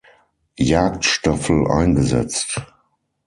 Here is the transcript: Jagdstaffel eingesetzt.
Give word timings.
Jagdstaffel 0.69 1.67
eingesetzt. 1.67 2.59